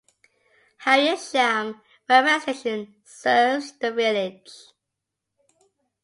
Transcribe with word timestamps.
Harrietsham 0.83 1.79
railway 2.09 2.39
station 2.39 2.95
serves 3.03 3.73
the 3.73 3.91
village. 3.91 4.49